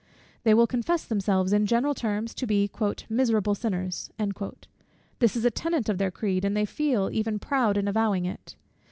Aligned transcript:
They 0.41 0.55
will 0.55 0.65
confess 0.65 1.05
themselves, 1.05 1.53
in 1.53 1.67
general 1.67 1.93
terms, 1.93 2.33
to 2.33 2.47
be 2.47 2.71
"miserable 3.07 3.53
sinners:" 3.53 4.09
this 5.19 5.35
is 5.35 5.45
a 5.45 5.51
tenet 5.51 5.89
of 5.89 5.99
their 5.99 6.09
creed, 6.09 6.43
and 6.43 6.57
they 6.57 6.65
feel 6.65 7.11
even 7.13 7.37
proud 7.37 7.77
in 7.77 7.87
avowing 7.87 8.25
it. 8.25 8.55